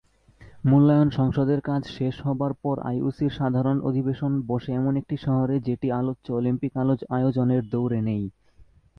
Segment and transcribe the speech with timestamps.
[0.65, 6.27] মূল্যায়ন সংসদের কাজ শেষ হবার পর, আইওসির সাধারণ অধিবেশন বসে এমন একটি শহরে যেটি আলোচ্য
[6.33, 6.71] অলিম্পিক
[7.11, 8.23] আয়োজনের দৌড়ে নেই।